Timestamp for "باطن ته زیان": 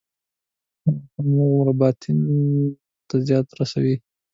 1.81-3.45